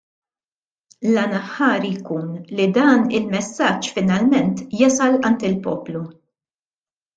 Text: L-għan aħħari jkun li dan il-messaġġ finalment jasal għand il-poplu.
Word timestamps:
L-għan 1.09 1.35
aħħari 1.39 1.91
jkun 1.97 2.31
li 2.61 2.67
dan 2.79 3.05
il-messaġġ 3.19 3.93
finalment 3.99 4.67
jasal 4.81 5.21
għand 5.23 5.49
il-poplu. 5.53 6.05